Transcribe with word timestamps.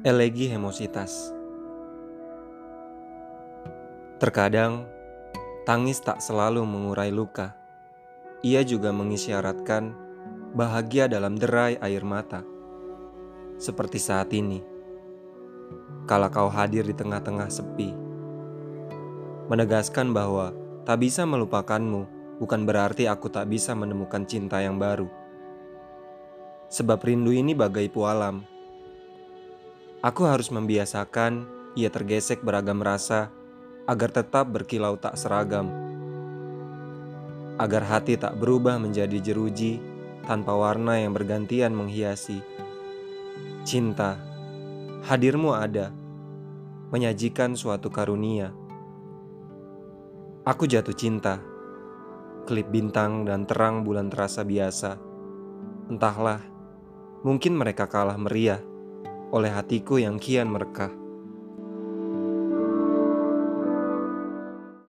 Elegi 0.00 0.48
Hemositas 0.48 1.28
Terkadang, 4.16 4.88
tangis 5.68 6.00
tak 6.00 6.24
selalu 6.24 6.64
mengurai 6.64 7.12
luka. 7.12 7.52
Ia 8.40 8.64
juga 8.64 8.96
mengisyaratkan 8.96 9.92
bahagia 10.56 11.04
dalam 11.04 11.36
derai 11.36 11.76
air 11.84 12.00
mata. 12.00 12.40
Seperti 13.60 14.00
saat 14.00 14.32
ini, 14.32 14.64
kala 16.08 16.32
kau 16.32 16.48
hadir 16.48 16.88
di 16.88 16.96
tengah-tengah 16.96 17.52
sepi. 17.52 17.92
Menegaskan 19.52 20.16
bahwa 20.16 20.56
tak 20.88 21.04
bisa 21.04 21.28
melupakanmu 21.28 22.08
bukan 22.40 22.64
berarti 22.64 23.04
aku 23.04 23.28
tak 23.28 23.52
bisa 23.52 23.76
menemukan 23.76 24.24
cinta 24.24 24.64
yang 24.64 24.80
baru. 24.80 25.12
Sebab 26.72 27.04
rindu 27.04 27.36
ini 27.36 27.52
bagai 27.52 27.92
pualam. 27.92 28.49
Aku 30.00 30.24
harus 30.24 30.48
membiasakan 30.48 31.44
ia 31.76 31.92
tergesek 31.92 32.40
beragam 32.40 32.80
rasa 32.80 33.28
agar 33.84 34.08
tetap 34.08 34.48
berkilau 34.48 34.96
tak 34.96 35.12
seragam. 35.20 35.68
Agar 37.60 37.84
hati 37.84 38.16
tak 38.16 38.40
berubah 38.40 38.80
menjadi 38.80 39.20
jeruji 39.20 39.76
tanpa 40.24 40.56
warna 40.56 40.96
yang 40.96 41.12
bergantian 41.12 41.76
menghiasi. 41.76 42.40
Cinta, 43.68 44.16
hadirmu 45.04 45.52
ada, 45.52 45.92
menyajikan 46.88 47.52
suatu 47.52 47.92
karunia. 47.92 48.56
Aku 50.48 50.64
jatuh 50.64 50.96
cinta, 50.96 51.44
klip 52.48 52.72
bintang 52.72 53.28
dan 53.28 53.44
terang 53.44 53.84
bulan 53.84 54.08
terasa 54.08 54.48
biasa. 54.48 54.96
Entahlah, 55.92 56.40
mungkin 57.20 57.52
mereka 57.52 57.84
kalah 57.84 58.16
meriah 58.16 58.64
oleh 59.30 59.50
hatiku 59.50 59.98
yang 60.02 60.18
kian 60.18 60.50
merekah. 60.50 61.09